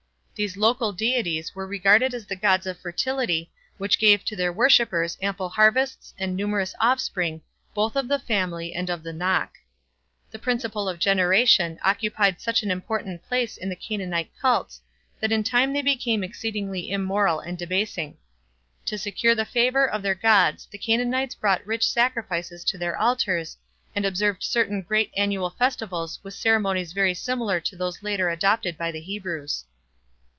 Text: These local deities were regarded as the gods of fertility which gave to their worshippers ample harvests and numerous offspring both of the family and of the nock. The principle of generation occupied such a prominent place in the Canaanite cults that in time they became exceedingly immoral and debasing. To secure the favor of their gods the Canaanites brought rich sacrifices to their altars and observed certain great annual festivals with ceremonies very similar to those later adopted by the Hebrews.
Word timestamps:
These 0.33 0.57
local 0.57 0.91
deities 0.91 1.53
were 1.53 1.67
regarded 1.67 2.15
as 2.15 2.25
the 2.25 2.35
gods 2.35 2.65
of 2.65 2.79
fertility 2.79 3.51
which 3.77 3.99
gave 3.99 4.25
to 4.25 4.35
their 4.35 4.51
worshippers 4.51 5.15
ample 5.21 5.49
harvests 5.49 6.15
and 6.17 6.35
numerous 6.35 6.73
offspring 6.79 7.41
both 7.75 7.95
of 7.95 8.07
the 8.07 8.17
family 8.17 8.73
and 8.73 8.89
of 8.89 9.03
the 9.03 9.13
nock. 9.13 9.53
The 10.31 10.39
principle 10.39 10.89
of 10.89 10.97
generation 10.97 11.77
occupied 11.83 12.41
such 12.41 12.63
a 12.63 12.79
prominent 12.79 13.21
place 13.23 13.55
in 13.55 13.69
the 13.69 13.75
Canaanite 13.75 14.31
cults 14.41 14.81
that 15.19 15.31
in 15.31 15.43
time 15.43 15.73
they 15.73 15.83
became 15.83 16.23
exceedingly 16.23 16.89
immoral 16.89 17.39
and 17.39 17.55
debasing. 17.55 18.17
To 18.87 18.97
secure 18.97 19.35
the 19.35 19.45
favor 19.45 19.87
of 19.87 20.01
their 20.01 20.15
gods 20.15 20.65
the 20.71 20.79
Canaanites 20.79 21.35
brought 21.35 21.63
rich 21.67 21.87
sacrifices 21.87 22.63
to 22.63 22.79
their 22.79 22.97
altars 22.97 23.57
and 23.95 24.07
observed 24.07 24.41
certain 24.43 24.81
great 24.81 25.11
annual 25.15 25.51
festivals 25.51 26.19
with 26.23 26.33
ceremonies 26.33 26.93
very 26.93 27.13
similar 27.13 27.59
to 27.59 27.75
those 27.75 28.01
later 28.01 28.31
adopted 28.31 28.75
by 28.75 28.91
the 28.91 29.01
Hebrews. 29.01 29.65